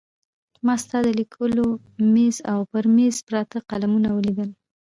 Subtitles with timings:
[0.65, 1.65] ما ستا د لیکلو
[2.13, 4.49] مېز او پر مېز پراته قلمونه ولیدل.